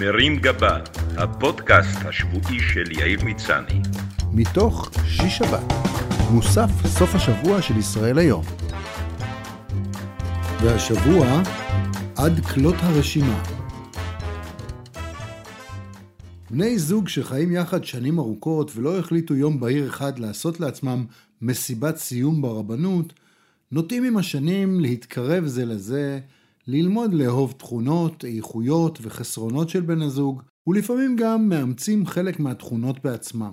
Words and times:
מרים 0.00 0.36
גבה, 0.36 0.78
הפודקאסט 1.16 1.98
השבועי 2.04 2.60
של 2.60 2.92
יאיר 2.92 3.24
מצני. 3.24 3.80
מתוך 4.32 4.90
שיש 5.06 5.36
שבת, 5.38 5.72
מוסף 6.30 6.68
סוף 6.86 7.14
השבוע 7.14 7.62
של 7.62 7.76
ישראל 7.76 8.18
היום. 8.18 8.44
והשבוע, 10.62 11.42
עד 12.16 12.40
כלות 12.40 12.74
הרשימה. 12.78 13.42
בני 16.50 16.78
זוג 16.78 17.08
שחיים 17.08 17.52
יחד 17.52 17.84
שנים 17.84 18.18
ארוכות 18.18 18.70
ולא 18.76 18.98
החליטו 18.98 19.34
יום 19.34 19.60
בהיר 19.60 19.88
אחד 19.88 20.18
לעשות 20.18 20.60
לעצמם 20.60 21.04
מסיבת 21.42 21.96
סיום 21.96 22.42
ברבנות, 22.42 23.12
נוטים 23.72 24.04
עם 24.04 24.16
השנים 24.16 24.80
להתקרב 24.80 25.46
זה 25.46 25.64
לזה, 25.64 26.20
ללמוד 26.66 27.14
לאהוב 27.14 27.52
תכונות, 27.52 28.24
איכויות 28.24 28.98
וחסרונות 29.02 29.68
של 29.68 29.80
בן 29.80 30.02
הזוג, 30.02 30.42
ולפעמים 30.66 31.16
גם 31.16 31.48
מאמצים 31.48 32.06
חלק 32.06 32.40
מהתכונות 32.40 33.04
בעצמם. 33.04 33.52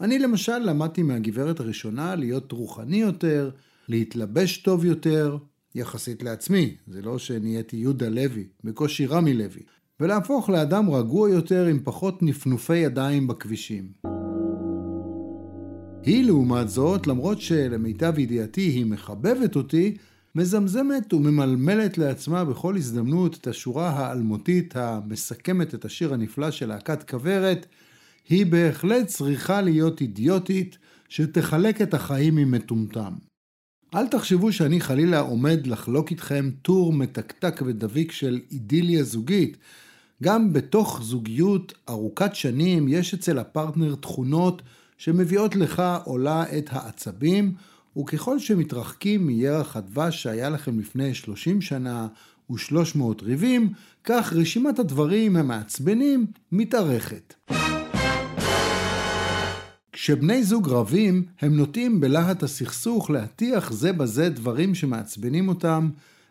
אני 0.00 0.18
למשל 0.18 0.58
למדתי 0.58 1.02
מהגברת 1.02 1.60
הראשונה 1.60 2.14
להיות 2.14 2.52
רוחני 2.52 2.96
יותר, 2.96 3.50
להתלבש 3.88 4.58
טוב 4.58 4.84
יותר, 4.84 5.36
יחסית 5.74 6.22
לעצמי, 6.22 6.76
זה 6.86 7.02
לא 7.02 7.18
שנהייתי 7.18 7.76
יהודה 7.76 8.08
לוי, 8.08 8.46
בקושי 8.64 9.06
רמי 9.06 9.34
לוי, 9.34 9.62
ולהפוך 10.00 10.50
לאדם 10.50 10.90
רגוע 10.90 11.30
יותר 11.30 11.66
עם 11.66 11.80
פחות 11.84 12.22
נפנופי 12.22 12.76
ידיים 12.76 13.26
בכבישים. 13.26 13.92
היא 16.02 16.24
לעומת 16.24 16.68
זאת, 16.68 17.06
למרות 17.06 17.40
שלמיטב 17.40 18.18
ידיעתי 18.18 18.60
היא 18.60 18.86
מחבבת 18.86 19.56
אותי, 19.56 19.96
מזמזמת 20.38 21.12
וממלמלת 21.12 21.98
לעצמה 21.98 22.44
בכל 22.44 22.76
הזדמנות 22.76 23.36
את 23.36 23.46
השורה 23.46 23.90
האלמותית 23.90 24.76
המסכמת 24.76 25.74
את 25.74 25.84
השיר 25.84 26.14
הנפלא 26.14 26.50
של 26.50 26.68
להקת 26.68 27.10
כוורת, 27.10 27.66
היא 28.28 28.46
בהחלט 28.46 29.06
צריכה 29.06 29.60
להיות 29.60 30.00
אידיוטית 30.00 30.78
שתחלק 31.08 31.82
את 31.82 31.94
החיים 31.94 32.36
עם 32.36 32.50
מטומטם. 32.50 33.12
אל 33.94 34.06
תחשבו 34.06 34.52
שאני 34.52 34.80
חלילה 34.80 35.20
עומד 35.20 35.66
לחלוק 35.66 36.10
איתכם 36.10 36.50
טור 36.62 36.92
מתקתק 36.92 37.62
ודביק 37.66 38.12
של 38.12 38.40
אידיליה 38.50 39.02
זוגית. 39.02 39.56
גם 40.22 40.52
בתוך 40.52 41.00
זוגיות 41.02 41.74
ארוכת 41.88 42.34
שנים 42.34 42.88
יש 42.88 43.14
אצל 43.14 43.38
הפרטנר 43.38 43.94
תכונות 43.94 44.62
שמביאות 44.98 45.56
לך 45.56 45.82
עולה 46.04 46.44
את 46.58 46.68
העצבים, 46.72 47.54
וככל 48.00 48.38
שמתרחקים 48.38 49.26
מירח 49.26 49.76
הדבש 49.76 50.22
שהיה 50.22 50.48
לכם 50.48 50.80
לפני 50.80 51.14
30 51.14 51.60
שנה 51.60 52.06
ו-300 52.50 53.22
ריבים, 53.22 53.72
כך 54.04 54.32
רשימת 54.32 54.78
הדברים 54.78 55.36
המעצבנים 55.36 56.26
מתארכת. 56.52 57.34
כשבני 59.92 60.44
זוג 60.44 60.68
רבים, 60.68 61.24
הם 61.40 61.56
נוטים 61.56 62.00
בלהט 62.00 62.42
הסכסוך 62.42 63.10
להטיח 63.10 63.72
זה 63.72 63.92
בזה 63.92 64.28
דברים 64.28 64.74
שמעצבנים 64.74 65.48
אותם, 65.48 65.90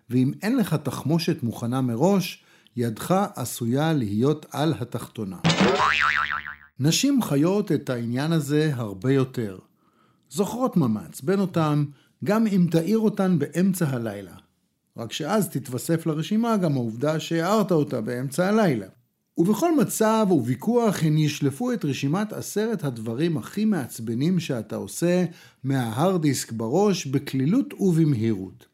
ואם 0.10 0.32
אין 0.42 0.58
לך 0.58 0.74
תחמושת 0.74 1.44
מוכנה 1.44 1.82
מראש, 1.82 2.44
ידך 2.76 3.26
עשויה 3.36 3.94
להיות 3.94 4.46
על 4.52 4.74
התחתונה. 4.80 5.38
נשים 6.80 7.22
חיות 7.22 7.72
את 7.72 7.90
העניין 7.90 8.32
הזה 8.32 8.72
הרבה 8.74 9.12
יותר. 9.12 9.58
זוכרות 10.30 10.78
מה 10.78 10.88
מעצבן 10.88 11.40
אותן, 11.40 11.84
גם 12.24 12.48
אם 12.48 12.68
תאיר 12.72 13.00
אותן 13.00 13.40
באמצע 13.40 13.90
הלילה. 13.90 14.36
רק 14.98 15.14
שאז 15.14 15.50
תתווסף 15.50 16.06
לרשימה 16.06 16.58
גם 16.58 16.74
העובדה 16.74 17.20
שהערת 17.20 17.72
אותה 17.72 18.02
באמצע 18.02 18.48
הלילה. 18.48 18.88
ובכל 19.38 19.78
מצב 19.78 20.28
וויכוח 20.30 21.04
הן 21.04 21.18
ישלפו 21.18 21.74
את 21.74 21.86
רשימת 21.86 22.34
עשרת 22.34 22.84
הדברים 22.84 23.38
הכי 23.38 23.66
מעצבנים 23.66 24.40
שאתה 24.40 24.76
עושה 24.76 25.26
מההארד 25.64 26.22
דיסק 26.22 26.52
בראש 26.52 27.06
בקלילות 27.06 27.74
ובמהירות. 27.80 28.66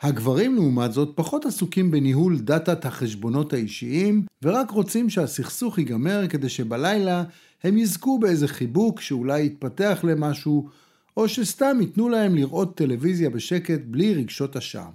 הגברים 0.00 0.54
לעומת 0.54 0.92
זאת 0.92 1.12
פחות 1.14 1.46
עסוקים 1.46 1.90
בניהול 1.90 2.38
דאטת 2.38 2.84
החשבונות 2.84 3.52
האישיים 3.52 4.24
ורק 4.42 4.70
רוצים 4.70 5.10
שהסכסוך 5.10 5.78
ייגמר 5.78 6.28
כדי 6.28 6.48
שבלילה 6.48 7.24
הם 7.66 7.78
יזכו 7.78 8.18
באיזה 8.18 8.48
חיבוק 8.48 9.00
שאולי 9.00 9.46
יתפתח 9.46 10.00
למשהו 10.02 10.68
או 11.16 11.28
שסתם 11.28 11.78
ייתנו 11.80 12.08
להם 12.08 12.34
לראות 12.34 12.76
טלוויזיה 12.76 13.30
בשקט 13.30 13.80
בלי 13.84 14.14
רגשות 14.14 14.56
אשם. 14.56 14.90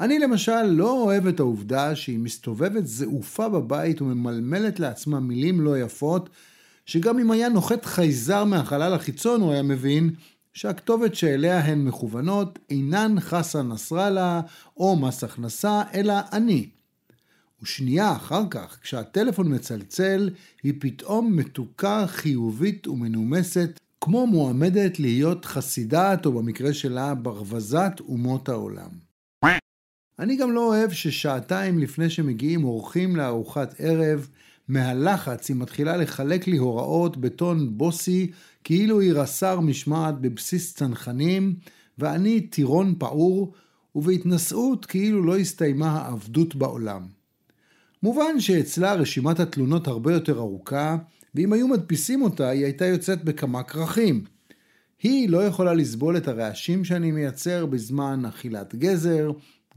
אני 0.00 0.18
למשל 0.18 0.62
לא 0.62 0.90
אוהב 0.90 1.26
את 1.26 1.40
העובדה 1.40 1.96
שהיא 1.96 2.18
מסתובבת 2.18 2.86
זעופה 2.86 3.48
בבית 3.48 4.02
וממלמלת 4.02 4.80
לעצמה 4.80 5.20
מילים 5.20 5.60
לא 5.60 5.78
יפות, 5.78 6.30
שגם 6.86 7.18
אם 7.18 7.30
היה 7.30 7.48
נוחת 7.48 7.84
חייזר 7.84 8.44
מהחלל 8.44 8.94
החיצון 8.94 9.40
הוא 9.40 9.52
היה 9.52 9.62
מבין 9.62 10.10
שהכתובת 10.52 11.14
שאליה 11.14 11.58
הן 11.58 11.84
מכוונות 11.84 12.58
אינן 12.70 13.20
חסן 13.20 13.68
נסראללה 13.68 14.40
או 14.76 14.96
מס 14.96 15.24
הכנסה, 15.24 15.82
אלא 15.94 16.14
אני. 16.32 16.77
ושנייה 17.62 18.12
אחר 18.12 18.42
כך, 18.50 18.78
כשהטלפון 18.82 19.54
מצלצל, 19.54 20.30
היא 20.62 20.72
פתאום 20.78 21.36
מתוקה, 21.36 22.04
חיובית 22.06 22.86
ומנומסת, 22.86 23.80
כמו 24.00 24.26
מועמדת 24.26 25.00
להיות 25.00 25.44
חסידת, 25.44 26.26
או 26.26 26.32
במקרה 26.32 26.72
שלה, 26.72 27.14
ברווזת 27.14 27.92
אומות 28.00 28.48
העולם. 28.48 28.90
אני 30.18 30.36
גם 30.36 30.52
לא 30.52 30.66
אוהב 30.68 30.90
ששעתיים 30.90 31.78
לפני 31.78 32.10
שמגיעים 32.10 32.64
אורחים 32.64 33.16
לארוחת 33.16 33.74
ערב, 33.78 34.28
מהלחץ 34.68 35.48
היא 35.48 35.56
מתחילה 35.56 35.96
לחלק 35.96 36.46
לי 36.46 36.56
הוראות 36.56 37.16
בטון 37.16 37.78
בוסי, 37.78 38.30
כאילו 38.64 39.00
היא 39.00 39.12
רס"ר 39.12 39.60
משמעת 39.60 40.20
בבסיס 40.20 40.74
צנחנים, 40.74 41.54
ואני 41.98 42.40
טירון 42.40 42.94
פעור, 42.98 43.52
ובהתנשאות 43.94 44.86
כאילו 44.86 45.22
לא 45.22 45.36
הסתיימה 45.36 45.90
העבדות 45.90 46.54
בעולם. 46.54 47.17
מובן 48.02 48.40
שאצלה 48.40 48.94
רשימת 48.94 49.40
התלונות 49.40 49.88
הרבה 49.88 50.12
יותר 50.12 50.38
ארוכה, 50.38 50.96
ואם 51.34 51.52
היו 51.52 51.68
מדפיסים 51.68 52.22
אותה, 52.22 52.48
היא 52.48 52.64
הייתה 52.64 52.86
יוצאת 52.86 53.24
בכמה 53.24 53.62
כרכים. 53.62 54.24
היא 55.02 55.28
לא 55.28 55.44
יכולה 55.46 55.74
לסבול 55.74 56.16
את 56.16 56.28
הרעשים 56.28 56.84
שאני 56.84 57.10
מייצר 57.10 57.66
בזמן 57.66 58.24
אכילת 58.28 58.74
גזר, 58.74 59.30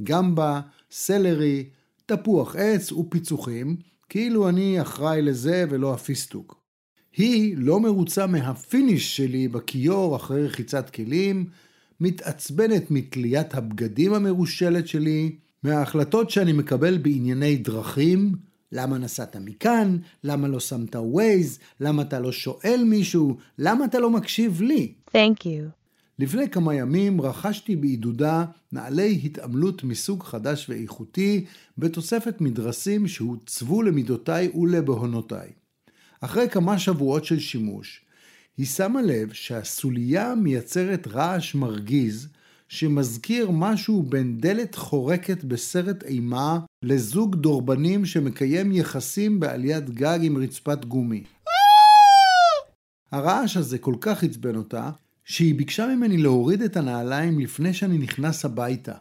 גמבה, 0.03 0.61
סלרי, 0.91 1.69
תפוח 2.05 2.55
עץ 2.55 2.91
ופיצוחים, 2.91 3.75
כאילו 4.09 4.49
אני 4.49 4.81
אחראי 4.81 5.21
לזה 5.21 5.65
ולא 5.69 5.93
הפיסטוק. 5.93 6.61
היא 7.17 7.55
לא 7.57 7.79
מרוצה 7.79 8.27
מהפיניש 8.27 9.17
שלי 9.17 9.47
בכיור 9.47 10.15
אחרי 10.15 10.45
רחיצת 10.45 10.89
כלים, 10.89 11.45
מתעצבנת 11.99 12.91
מתליית 12.91 13.55
הבגדים 13.55 14.13
המרושלת 14.13 14.87
שלי, 14.87 15.35
מההחלטות 15.63 16.29
שאני 16.29 16.53
מקבל 16.53 16.97
בענייני 16.97 17.57
דרכים, 17.57 18.35
למה 18.71 18.97
נסעת 18.97 19.35
מכאן, 19.35 19.97
למה 20.23 20.47
לא 20.47 20.59
שמת 20.59 20.95
ווייז, 20.95 21.59
למה 21.79 22.01
אתה 22.01 22.19
לא 22.19 22.31
שואל 22.31 22.83
מישהו, 22.85 23.37
למה 23.57 23.85
אתה 23.85 23.99
לא 23.99 24.09
מקשיב 24.09 24.61
לי. 24.61 24.93
Thank 25.09 25.39
you. 25.43 25.81
לפני 26.19 26.49
כמה 26.49 26.75
ימים 26.75 27.21
רכשתי 27.21 27.75
בעידודה 27.75 28.45
נעלי 28.71 29.21
התעמלות 29.23 29.83
מסוג 29.83 30.23
חדש 30.23 30.69
ואיכותי, 30.69 31.45
בתוספת 31.77 32.41
מדרסים 32.41 33.07
שהוצבו 33.07 33.81
למידותיי 33.81 34.49
ולבהונותיי. 34.49 35.49
אחרי 36.21 36.49
כמה 36.49 36.79
שבועות 36.79 37.25
של 37.25 37.39
שימוש, 37.39 38.05
היא 38.57 38.65
שמה 38.65 39.01
לב 39.01 39.33
שהסוליה 39.33 40.35
מייצרת 40.35 41.07
רעש 41.07 41.55
מרגיז, 41.55 42.27
שמזכיר 42.71 43.51
משהו 43.51 44.03
בין 44.03 44.37
דלת 44.37 44.75
חורקת 44.75 45.43
בסרט 45.43 46.03
אימה 46.03 46.59
לזוג 46.83 47.35
דורבנים 47.35 48.05
שמקיים 48.05 48.71
יחסים 48.71 49.39
בעליית 49.39 49.89
גג 49.89 50.19
עם 50.21 50.37
רצפת 50.37 50.85
גומי. 50.85 51.23
הרעש 53.11 53.57
הזה 53.57 53.77
כל 53.77 53.95
כך 54.01 54.23
עצבן 54.23 54.55
אותה, 54.55 54.89
שהיא 55.23 55.55
ביקשה 55.55 55.87
ממני 55.87 56.17
להוריד 56.17 56.61
את 56.61 56.77
הנעליים 56.77 57.39
לפני 57.39 57.73
שאני 57.73 57.97
נכנס 57.97 58.45
הביתה. 58.45 58.95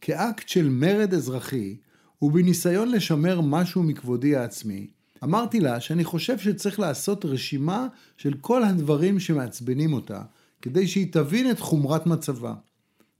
כאקט 0.00 0.48
של 0.48 0.68
מרד 0.68 1.14
אזרחי, 1.14 1.76
ובניסיון 2.22 2.90
לשמר 2.90 3.40
משהו 3.40 3.82
מכבודי 3.82 4.36
העצמי, 4.36 4.86
אמרתי 5.24 5.60
לה 5.60 5.80
שאני 5.80 6.04
חושב 6.04 6.38
שצריך 6.38 6.80
לעשות 6.80 7.24
רשימה 7.24 7.86
של 8.16 8.34
כל 8.40 8.64
הדברים 8.64 9.20
שמעצבנים 9.20 9.92
אותה, 9.92 10.22
כדי 10.62 10.86
שהיא 10.86 11.12
תבין 11.12 11.50
את 11.50 11.60
חומרת 11.60 12.06
מצבה. 12.06 12.54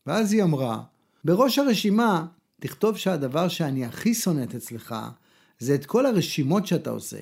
ואז 0.07 0.33
היא 0.33 0.43
אמרה, 0.43 0.83
בראש 1.25 1.59
הרשימה 1.59 2.27
תכתוב 2.61 2.97
שהדבר 2.97 3.49
שאני 3.49 3.85
הכי 3.85 4.15
שונאת 4.15 4.55
אצלך 4.55 4.95
זה 5.59 5.75
את 5.75 5.87
כל 5.87 6.07
הרשימות 6.07 6.67
שאתה 6.67 6.91
עושה. 6.91 7.19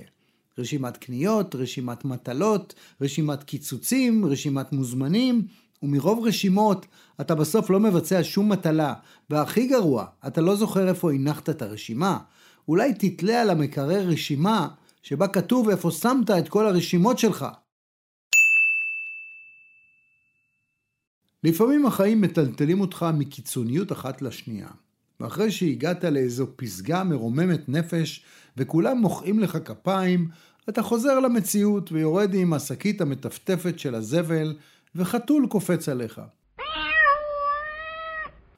רשימת 0.59 0.97
קניות, 0.97 1.55
רשימת 1.55 2.05
מטלות, 2.05 2.75
רשימת 3.01 3.43
קיצוצים, 3.43 4.25
רשימת 4.25 4.73
מוזמנים, 4.73 5.47
ומרוב 5.83 6.27
רשימות 6.27 6.87
אתה 7.21 7.35
בסוף 7.35 7.71
לא 7.71 7.81
מבצע 7.81 8.21
שום 8.23 8.53
מטלה, 8.53 8.95
והכי 9.31 9.67
גרוע, 9.67 10.07
אתה 10.27 10.41
לא 10.41 10.57
זוכר 10.57 10.89
איפה 10.89 11.13
הנחת 11.13 11.51
את 11.51 11.63
הרשימה, 11.63 12.19
אולי 12.69 12.95
תתלה 12.95 13.43
על 13.43 13.51
המקרר 13.51 14.07
רשימה 14.07 14.69
שבה 15.03 15.29
כתוב 15.29 15.69
איפה 15.69 15.91
שמת 15.91 16.31
את 16.31 16.49
כל 16.49 16.67
הרשימות 16.67 17.19
שלך. 17.19 17.47
לפעמים 21.45 21.87
החיים 21.87 22.21
מטלטלים 22.21 22.81
אותך 22.81 23.07
מקיצוניות 23.15 23.93
אחת 23.93 24.23
לשנייה. 24.23 24.69
ואחרי 25.21 25.51
שהגעת 25.51 26.05
לאיזו 26.05 26.47
פסגה 26.57 27.05
מרוממת 27.05 27.69
נפש 27.69 28.25
וכולם 28.57 28.99
מוחאים 28.99 29.41
לך 29.41 29.59
כפיים, 29.65 30.29
אתה 30.69 30.83
חוזר 30.83 31.21
למציאות 31.21 31.93
ויורד 31.93 32.35
עם 32.35 32.53
השקית 32.53 33.01
המטפטפת 33.01 33.79
של 33.79 33.95
הזבל 33.95 34.57
וחתול 34.95 35.47
קופץ 35.47 35.89
עליך. 35.89 36.21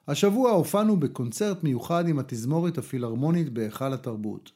השבוע 0.07 0.51
הופענו 0.51 0.99
בקונצרט 0.99 1.63
מיוחד 1.63 2.07
עם 2.07 2.19
התזמורת 2.19 2.77
הפילהרמונית 2.77 3.49
בהיכל 3.49 3.93
התרבות. 3.93 4.51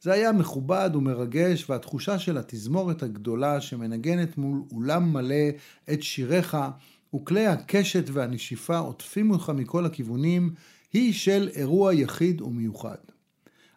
זה 0.00 0.12
היה 0.12 0.32
מכובד 0.32 0.90
ומרגש, 0.94 1.70
והתחושה 1.70 2.18
של 2.18 2.38
התזמורת 2.38 3.02
הגדולה 3.02 3.60
שמנגנת 3.60 4.38
מול 4.38 4.62
אולם 4.72 5.12
מלא 5.12 5.44
את 5.92 6.02
שיריך, 6.02 6.56
וכלי 7.14 7.46
הקשת 7.46 8.04
והנשיפה 8.12 8.78
עוטפים 8.78 9.30
אותך 9.30 9.52
מכל 9.54 9.86
הכיוונים, 9.86 10.50
היא 10.92 11.12
של 11.12 11.48
אירוע 11.54 11.94
יחיד 11.94 12.42
ומיוחד. 12.42 12.96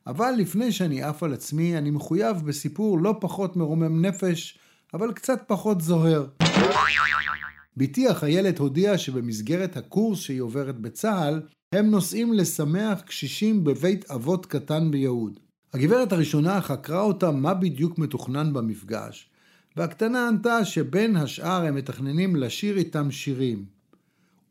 אבל 0.08 0.34
לפני 0.38 0.72
שאני 0.72 1.04
עף 1.04 1.24
על 1.24 1.34
עצמי, 1.34 1.78
אני 1.78 1.92
מחויב 1.92 2.38
בסיפור 2.38 3.00
לא 3.00 3.16
פחות 3.20 3.56
מרומם 3.56 4.06
נפש, 4.06 4.60
אבל 4.94 5.12
קצת 5.14 5.44
פחות 5.48 5.82
זוהר. 5.82 6.28
בתי 7.78 8.08
החיילת 8.08 8.60
הודיעה 8.60 8.98
שבמסגרת 8.98 9.78
הקורס 9.78 10.20
שהיא 10.20 10.42
עוברת 10.42 10.80
בצה"ל, 10.80 11.42
הם 11.74 11.92
נוסעים 11.92 12.34
לשמח 12.34 13.02
קשישים 13.02 13.64
בבית 13.64 14.12
אבות 14.12 14.46
קטן 14.46 14.92
ביהוד. 14.92 15.40
הגברת 15.74 16.12
הראשונה 16.12 16.62
חקרה 16.62 17.02
אותה 17.02 17.32
מה 17.32 17.54
בדיוק 17.54 17.98
מתוכנן 17.98 18.54
במפגש, 18.54 19.30
והקטנה 19.78 20.28
ענתה 20.28 20.66
שבין 20.66 21.16
השאר 21.16 21.66
הם 21.66 21.76
מתכננים 21.76 22.36
לשיר 22.36 22.78
איתם 22.78 23.12
שירים. 23.12 23.66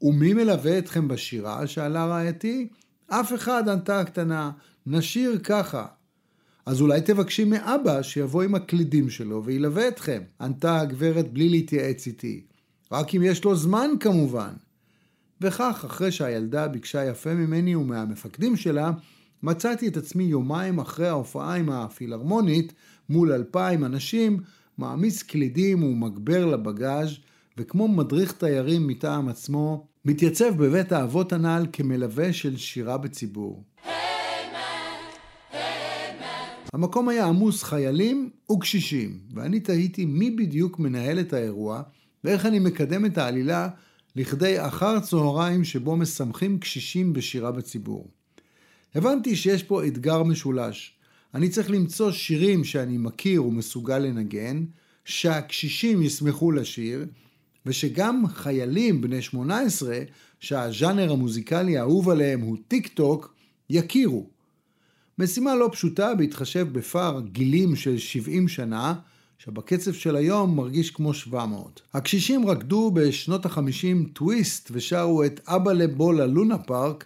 ומי 0.03 0.35
מלווה 0.35 0.79
אתכם 0.79 1.09
בשירה? 1.09 1.67
שאלה 1.67 2.07
רעייתי. 2.07 2.69
אף 3.07 3.35
אחד, 3.35 3.69
ענתה 3.69 4.01
הקטנה, 4.01 4.51
נשיר 4.87 5.39
ככה. 5.39 5.87
אז 6.67 6.81
אולי 6.81 7.01
תבקשי 7.01 7.45
מאבא 7.45 8.03
שיבוא 8.03 8.43
עם 8.43 8.55
הקלידים 8.55 9.11
שלו 9.11 9.45
וילווה 9.45 9.89
אתכם, 9.89 10.23
ענתה 10.41 10.81
הגברת 10.81 11.33
בלי 11.33 11.49
להתייעץ 11.49 12.07
איתי. 12.07 12.45
רק 12.93 13.15
אם 13.15 13.23
יש 13.23 13.45
לו 13.45 13.57
זמן 13.57 13.91
כמובן. 14.01 14.53
וכך, 15.41 15.85
אחרי 15.87 16.13
שהילדה 16.13 16.69
ביקשה 16.69 17.05
יפה 17.05 17.35
ממני 17.35 17.75
ומהמפקדים 17.75 18.57
שלה, 18.57 18.91
מצאתי 19.43 19.89
את 19.89 19.97
עצמי 19.97 20.25
יומיים 20.25 20.79
אחרי 20.79 21.09
ההופעה 21.09 21.55
עם 21.55 21.71
הפילהרמונית, 21.71 22.73
מול 23.09 23.33
אלפיים 23.33 23.85
אנשים, 23.85 24.41
מעמיס 24.79 25.23
קלידים 25.23 25.83
ומגבר 25.83 26.47
לבגאז' 26.47 27.11
וכמו 27.59 27.89
מדריך 27.89 28.33
תיירים 28.33 28.87
מטעם 28.87 29.29
עצמו, 29.29 29.87
מתייצב 30.05 30.57
בבית 30.57 30.93
האבות 30.93 31.33
הנ"ל 31.33 31.67
כמלווה 31.73 32.33
של 32.33 32.57
שירה 32.57 32.99
בציבור. 32.99 33.65
המקום 36.73 37.09
היה 37.09 37.27
עמוס 37.27 37.63
חיילים 37.63 38.31
וקשישים, 38.53 39.19
ואני 39.35 39.61
תהיתי 39.61 40.05
מי 40.05 40.31
בדיוק 40.31 40.79
מנהל 40.79 41.21
את 41.21 41.33
האירוע, 41.33 41.83
ואיך 42.25 42.47
אני 42.47 42.59
מקדם 42.59 43.07
את 43.07 43.19
העלילה 43.19 43.69
לכדי 44.17 44.67
אחר 44.67 45.01
צהריים 45.01 45.65
שבו 45.65 45.97
משמחים 45.97 46.59
קשישים 46.59 47.13
בשירה 47.13 47.53
בציבור. 47.53 48.09
הבנתי 48.95 49.37
שיש 49.37 49.63
פה 49.63 49.87
אתגר 49.87 50.23
משולש. 50.23 50.99
אני 51.35 51.49
צריך 51.49 51.71
למצוא 51.71 52.11
שירים 52.11 52.65
שאני 52.65 52.99
מכיר 52.99 53.45
ומסוגל 53.45 53.99
לנגן, 53.99 54.65
שהקשישים 55.05 56.03
ישמחו 56.03 56.53
לשיר, 56.53 57.07
ושגם 57.67 58.25
חיילים 58.29 59.01
בני 59.01 59.23
18, 59.23 59.99
שהז'אנר 60.41 61.13
המוזיקלי 61.13 61.79
האהוב 61.79 62.11
עליהם 62.11 62.41
הוא 62.41 62.57
טיק 62.69 62.89
טוק, 62.89 63.35
יכירו. 63.71 64.27
משימה 65.19 65.55
לא 65.55 65.69
פשוטה 65.73 66.15
בהתחשב 66.15 66.69
בפער 66.73 67.21
גילים 67.21 67.77
של 67.77 67.99
70 67.99 68.49
שנה, 68.49 68.95
שבקצב 69.39 69.93
של 69.93 70.17
היום 70.17 70.57
מרגיש 70.57 70.91
כמו 70.91 71.15
700. 71.15 71.83
הקשישים 71.95 72.47
רקדו 72.47 72.91
בשנות 72.95 73.47
ה-50 73.47 74.09
טוויסט 74.13 74.71
ושרו 74.73 75.25
את 75.25 75.41
אבא 75.47 75.73
לבוא 75.73 76.15
ללונה 76.15 76.59
פארק 76.59 77.05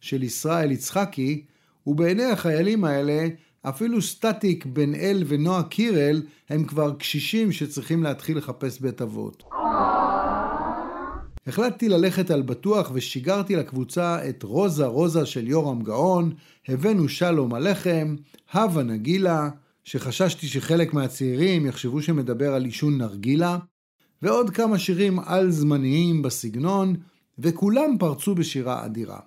של 0.00 0.22
ישראל 0.22 0.70
יצחקי, 0.70 1.44
ובעיני 1.86 2.24
החיילים 2.24 2.84
האלה 2.84 3.28
אפילו 3.68 4.02
סטטיק 4.02 4.66
בן 4.66 4.94
אל 4.94 5.22
ונועה 5.26 5.62
קירל 5.62 6.22
הם 6.48 6.64
כבר 6.64 6.94
קשישים 6.94 7.52
שצריכים 7.52 8.02
להתחיל 8.02 8.38
לחפש 8.38 8.80
בית 8.80 9.02
אבות. 9.02 9.42
החלטתי 11.46 11.88
ללכת 11.88 12.30
על 12.30 12.42
בטוח 12.42 12.90
ושיגרתי 12.94 13.56
לקבוצה 13.56 14.28
את 14.28 14.42
רוזה 14.42 14.86
רוזה 14.86 15.26
של 15.26 15.48
יורם 15.48 15.82
גאון, 15.82 16.32
הבאנו 16.68 17.08
שלום 17.08 17.54
הלחם, 17.54 18.16
הווה 18.52 18.82
נגילה, 18.82 19.48
שחששתי 19.84 20.46
שחלק 20.46 20.94
מהצעירים 20.94 21.66
יחשבו 21.66 22.02
שמדבר 22.02 22.54
על 22.54 22.64
עישון 22.64 22.98
נרגילה, 22.98 23.58
ועוד 24.22 24.50
כמה 24.50 24.78
שירים 24.78 25.18
על-זמניים 25.18 26.22
בסגנון, 26.22 26.96
וכולם 27.38 27.98
פרצו 27.98 28.34
בשירה 28.34 28.84
אדירה. 28.84 29.18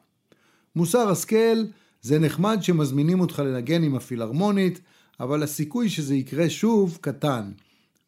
מוסר 0.75 1.09
השכל, 1.09 1.63
זה 2.01 2.19
נחמד 2.19 2.57
שמזמינים 2.61 3.19
אותך 3.19 3.39
לנגן 3.39 3.83
עם 3.83 3.95
הפילהרמונית, 3.95 4.79
אבל 5.19 5.43
הסיכוי 5.43 5.89
שזה 5.89 6.15
יקרה 6.15 6.49
שוב 6.49 6.97
קטן. 7.01 7.51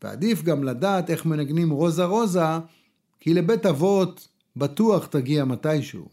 ועדיף 0.03 0.44
גם 0.44 0.63
לדעת 0.63 1.09
איך 1.09 1.25
מנגנים 1.25 1.69
רוזה 1.69 2.06
רוזה, 2.06 2.59
כי 3.19 3.33
לבית 3.33 3.65
אבות 3.65 4.27
בטוח 4.56 5.06
תגיע 5.06 5.45
מתישהו. 5.45 6.09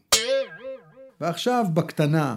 ועכשיו 1.21 1.65
בקטנה, 1.75 2.37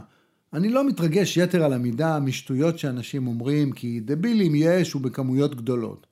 אני 0.54 0.70
לא 0.70 0.88
מתרגש 0.88 1.38
יתר 1.38 1.64
על 1.64 1.74
המידה 1.74 2.20
משטויות 2.20 2.80
שאנשים 2.80 3.28
אומרים, 3.28 3.72
כי 3.72 4.00
דבילים 4.00 4.52
יש 4.56 4.96
ובכמויות 4.96 5.56
גדולות. 5.56 6.08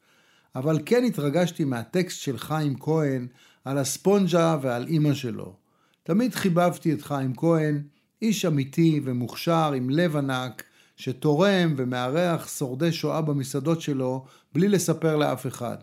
אבל 0.55 0.79
כן 0.85 1.03
התרגשתי 1.03 1.63
מהטקסט 1.63 2.21
של 2.21 2.37
חיים 2.37 2.79
כהן 2.79 3.27
על 3.65 3.77
הספונג'ה 3.77 4.57
ועל 4.61 4.87
אימא 4.87 5.13
שלו. 5.13 5.55
תמיד 6.03 6.35
חיבבתי 6.35 6.93
את 6.93 7.01
חיים 7.01 7.35
כהן, 7.35 7.81
איש 8.21 8.45
אמיתי 8.45 9.01
ומוכשר 9.03 9.73
עם 9.75 9.89
לב 9.89 10.17
ענק, 10.17 10.63
שתורם 10.95 11.73
ומארח 11.77 12.47
שורדי 12.57 12.91
שואה 12.91 13.21
במסעדות 13.21 13.81
שלו 13.81 14.25
בלי 14.53 14.67
לספר 14.67 15.15
לאף 15.15 15.47
אחד. 15.47 15.77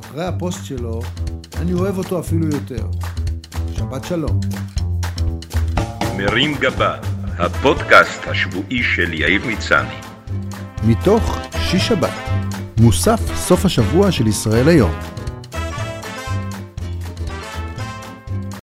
אחרי 0.00 0.24
הפוסט 0.24 0.64
שלו, 0.64 1.00
אני 1.56 1.72
אוהב 1.72 1.98
אותו 1.98 2.20
אפילו 2.20 2.46
יותר. 2.46 2.86
שבת 3.76 4.04
שלום. 4.04 4.40
מרים 6.16 6.54
גבה, 6.60 6.98
הפודקאסט 7.38 8.20
השבועי 8.26 8.82
של 8.82 9.12
יאיר 9.12 9.46
מצני. 9.46 9.94
מתוך 10.84 11.38
שיש 11.58 11.88
שבת, 11.88 12.14
מוסף 12.80 13.20
סוף 13.34 13.64
השבוע 13.64 14.12
של 14.12 14.26
ישראל 14.26 14.68
היום. 14.68 15.21